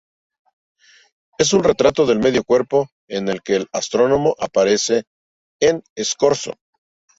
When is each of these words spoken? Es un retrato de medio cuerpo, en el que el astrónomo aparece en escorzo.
Es 1.37 1.53
un 1.53 1.63
retrato 1.63 2.07
de 2.07 2.15
medio 2.15 2.43
cuerpo, 2.43 2.87
en 3.07 3.27
el 3.29 3.43
que 3.43 3.57
el 3.57 3.67
astrónomo 3.71 4.33
aparece 4.39 5.03
en 5.61 5.83
escorzo. 5.95 6.55